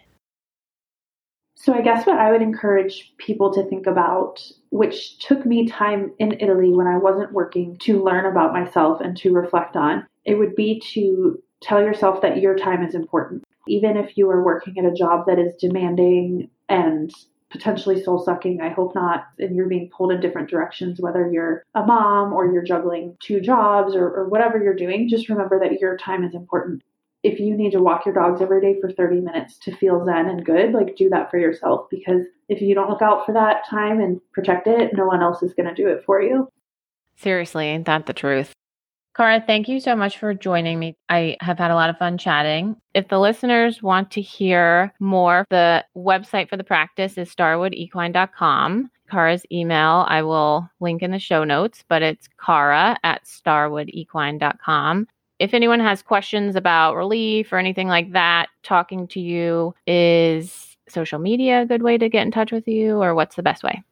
So, 1.56 1.74
I 1.74 1.82
guess 1.82 2.06
what 2.06 2.18
I 2.20 2.30
would 2.30 2.42
encourage 2.42 3.14
people 3.20 3.54
to 3.54 3.64
think 3.70 3.88
about, 3.88 4.42
which 4.70 5.18
took 5.20 5.46
me 5.46 5.70
time 5.70 6.12
in 6.20 6.34
Italy 6.42 6.74
when 6.74 6.88
I 6.88 6.98
wasn't 6.98 7.32
working 7.32 7.78
to 7.84 8.04
learn 8.04 8.26
about 8.26 8.52
myself 8.52 9.00
and 9.00 9.16
to 9.16 9.32
reflect 9.32 9.78
on, 9.78 10.06
it 10.26 10.36
would 10.36 10.58
be 10.58 10.82
to 10.92 11.42
tell 11.62 11.82
yourself 11.82 12.22
that 12.22 12.42
your 12.42 12.58
time 12.58 12.84
is 12.84 12.96
important. 12.96 13.46
Even 13.66 13.96
if 13.96 14.18
you 14.18 14.30
are 14.30 14.44
working 14.44 14.78
at 14.78 14.84
a 14.84 14.94
job 14.94 15.26
that 15.28 15.40
is 15.40 15.56
demanding 15.56 16.50
and 16.68 17.14
potentially 17.51 18.01
soul 18.01 18.24
sucking. 18.24 18.62
I 18.62 18.70
hope 18.70 18.96
not. 18.96 19.27
And 19.39 19.56
you're 19.56 19.68
being 19.68 19.89
pulled 19.89 20.12
in 20.12 20.22
different 20.22 20.50
directions, 20.50 21.00
whether 21.00 21.29
you're 21.32 21.63
a 21.75 21.84
mom 21.84 22.34
or 22.34 22.51
you're 22.51 22.63
juggling 22.63 23.18
two 23.20 23.41
jobs 23.41 23.96
or, 23.96 24.08
or 24.08 24.29
whatever 24.29 24.62
you're 24.62 24.75
doing. 24.75 25.10
Just 25.10 25.29
remember 25.29 25.60
that 25.60 25.79
your 25.79 25.98
time 25.98 26.24
is 26.24 26.36
important. 26.36 26.84
If 27.22 27.39
you 27.39 27.56
need 27.56 27.72
to 27.72 27.82
walk 27.82 28.06
your 28.06 28.15
dogs 28.15 28.41
every 28.41 28.62
day 28.62 28.79
for 28.79 28.91
30 28.91 29.22
minutes 29.22 29.58
to 29.63 29.75
feel 29.75 30.06
zen 30.06 30.29
and 30.29 30.46
good, 30.46 30.72
like 30.72 30.96
do 30.96 31.10
that 31.10 31.29
for 31.29 31.38
yourself 31.38 31.89
because 31.89 32.25
if 32.48 32.62
you 32.62 32.74
don't 32.74 32.89
look 32.89 33.01
out 33.01 33.25
for 33.25 33.34
that 33.34 33.68
time 33.68 34.00
and 34.00 34.22
protect 34.32 34.68
it, 34.68 34.91
no 34.94 35.06
one 35.06 35.22
else 35.22 35.44
is 35.44 35.53
going 35.53 35.68
to 35.68 35.75
do 35.75 35.89
it 35.89 36.03
for 36.06 36.22
you. 36.22 36.48
Seriously, 37.18 37.65
ain't 37.65 37.86
that 37.86 38.06
the 38.06 38.13
truth? 38.13 38.53
Cara, 39.20 39.44
thank 39.46 39.68
you 39.68 39.82
so 39.82 39.98
much 39.98 40.18
for 40.18 40.34
joining 40.34 40.80
me. 40.80 40.96
I 41.10 41.36
have 41.42 41.58
had 41.58 41.72
a 41.72 41.76
lot 41.76 41.90
of 41.90 41.98
fun 41.98 42.18
chatting. 42.18 42.78
If 42.94 43.10
the 43.10 43.20
listeners 43.20 43.84
want 43.84 44.12
to 44.12 44.22
hear 44.22 44.94
more, 45.02 45.46
the 45.50 45.84
website 45.94 46.48
for 46.48 46.56
the 46.56 46.64
practice 46.64 47.18
is 47.18 47.30
starwoodequine.com. 47.36 48.90
Cara's 49.12 49.44
email 49.52 50.06
I 50.08 50.22
will 50.22 50.70
link 50.80 51.02
in 51.02 51.12
the 51.12 51.20
show 51.20 51.44
notes, 51.44 51.84
but 51.90 52.02
it's 52.02 52.30
cara 52.42 52.98
at 53.04 53.26
starwoodequine.com. 53.26 55.08
If 55.38 55.54
anyone 55.54 55.82
has 55.82 56.02
questions 56.02 56.56
about 56.56 56.96
relief 56.96 57.52
or 57.52 57.58
anything 57.58 57.90
like 57.90 58.14
that, 58.14 58.48
talking 58.64 59.06
to 59.10 59.20
you 59.20 59.76
is 59.86 60.78
social 60.88 61.20
media 61.20 61.64
a 61.64 61.66
good 61.66 61.84
way 61.84 61.98
to 61.98 62.08
get 62.08 62.26
in 62.26 62.32
touch 62.32 62.54
with 62.54 62.70
you, 62.70 62.96
or 63.04 63.14
what's 63.14 63.36
the 63.36 63.44
best 63.44 63.64
way? 63.64 63.84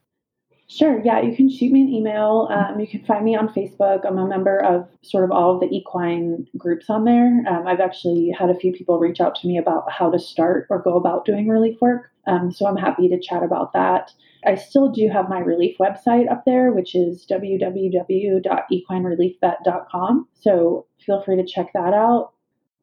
Sure. 0.70 1.00
Yeah, 1.02 1.22
you 1.22 1.34
can 1.34 1.48
shoot 1.48 1.72
me 1.72 1.80
an 1.80 1.88
email. 1.88 2.46
Um, 2.50 2.78
you 2.78 2.86
can 2.86 3.02
find 3.04 3.24
me 3.24 3.34
on 3.34 3.48
Facebook. 3.48 4.04
I'm 4.06 4.18
a 4.18 4.26
member 4.26 4.62
of 4.62 4.86
sort 5.00 5.24
of 5.24 5.30
all 5.30 5.54
of 5.54 5.60
the 5.60 5.74
equine 5.74 6.46
groups 6.58 6.90
on 6.90 7.04
there. 7.04 7.42
Um, 7.48 7.66
I've 7.66 7.80
actually 7.80 8.36
had 8.38 8.50
a 8.50 8.54
few 8.54 8.72
people 8.72 8.98
reach 8.98 9.18
out 9.18 9.34
to 9.36 9.46
me 9.46 9.56
about 9.56 9.90
how 9.90 10.10
to 10.10 10.18
start 10.18 10.66
or 10.68 10.82
go 10.82 10.96
about 10.96 11.24
doing 11.24 11.48
relief 11.48 11.80
work. 11.80 12.10
Um, 12.26 12.52
so 12.52 12.66
I'm 12.66 12.76
happy 12.76 13.08
to 13.08 13.18
chat 13.18 13.42
about 13.42 13.72
that. 13.72 14.12
I 14.44 14.56
still 14.56 14.90
do 14.90 15.08
have 15.08 15.30
my 15.30 15.38
relief 15.38 15.78
website 15.78 16.30
up 16.30 16.44
there, 16.44 16.72
which 16.72 16.94
is 16.94 17.24
www.equinereliefvet.com. 17.30 20.28
So 20.34 20.86
feel 21.04 21.22
free 21.22 21.36
to 21.36 21.46
check 21.46 21.72
that 21.72 21.94
out. 21.94 22.32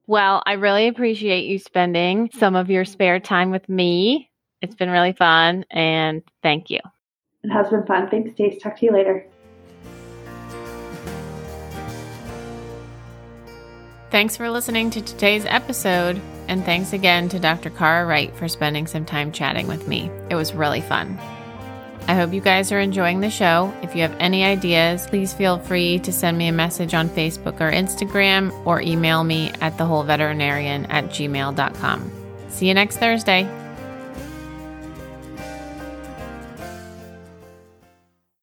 Well, 0.08 0.42
I 0.46 0.54
really 0.54 0.88
appreciate 0.88 1.46
you 1.46 1.60
spending 1.60 2.32
some 2.34 2.56
of 2.56 2.72
your 2.72 2.86
spare 2.86 3.20
time 3.20 3.52
with 3.52 3.70
me. 3.70 4.32
It's 4.62 4.76
been 4.76 4.90
really 4.90 5.14
fun, 5.14 5.66
and 5.70 6.24
thank 6.42 6.72
you. 6.72 6.80
It 7.46 7.52
has 7.52 7.70
been 7.70 7.86
fun. 7.86 8.10
Thanks, 8.10 8.32
Stace. 8.32 8.60
Talk 8.62 8.76
to 8.80 8.86
you 8.88 8.92
later. 8.92 9.24
Thanks 14.10 14.36
for 14.36 14.50
listening 14.50 14.90
to 14.92 15.02
today's 15.02 15.46
episode, 15.46 16.20
and 16.48 16.64
thanks 16.64 16.94
again 16.94 17.30
to 17.30 17.40
Dr. 17.40 17.70
Cara 17.70 18.06
Wright 18.06 18.36
for 18.36 18.48
spending 18.48 18.88
some 18.88 19.06
time 19.06 19.32
chatting 19.32 19.68
with 19.68 19.88
me. 19.88 20.10
It 20.30 20.36
was 20.36 20.54
really 20.54 20.82
fun. 20.82 21.20
I 22.08 22.16
hope 22.16 22.34
you 22.34 22.42
guys 22.42 22.72
are 22.72 22.80
enjoying 22.80 23.20
the 23.20 23.30
show. 23.30 23.74
If 23.84 23.96
you 23.96 24.02
have 24.02 24.16
any 24.20 24.44
ideas, 24.44 25.06
please 25.06 25.34
feel 25.34 25.60
free 25.60 26.00
to 26.00 26.12
send 26.12 26.38
me 26.38 26.48
a 26.48 26.52
message 26.52 26.94
on 26.94 27.10
Facebook 27.10 27.62
or 27.62 27.72
Instagram 27.72 28.54
or 28.66 28.82
email 28.82 29.24
me 29.24 29.50
at 29.62 29.78
thewholeveterinarian 29.78 30.88
at 30.90 31.06
gmail.com. 31.06 32.12
See 32.50 32.68
you 32.68 32.74
next 32.74 32.98
Thursday. 32.98 33.65